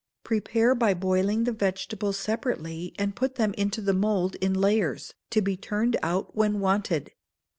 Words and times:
Prepare 0.23 0.73
by 0.73 0.95
boiling 0.95 1.43
the 1.43 1.51
vegetables 1.51 2.17
separately, 2.17 2.91
and 2.97 3.15
put 3.15 3.35
them 3.35 3.53
into 3.53 3.81
the 3.81 3.93
mould 3.93 4.33
in 4.41 4.51
layers, 4.55 5.13
to 5.29 5.43
be 5.43 5.55
turned 5.55 5.95
out 6.01 6.35
when 6.35 6.59
wanted. 6.59 7.11